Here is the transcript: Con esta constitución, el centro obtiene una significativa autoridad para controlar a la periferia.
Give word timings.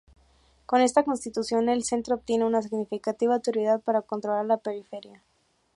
Con 0.65 0.81
esta 0.81 1.03
constitución, 1.03 1.69
el 1.69 1.83
centro 1.83 2.15
obtiene 2.15 2.43
una 2.45 2.63
significativa 2.63 3.35
autoridad 3.35 3.81
para 3.81 4.01
controlar 4.01 4.39
a 4.41 4.47
la 4.47 4.57
periferia. 4.57 5.21